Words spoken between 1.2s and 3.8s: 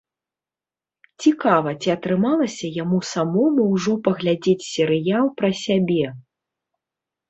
Цікава, ці атрымалася яму самому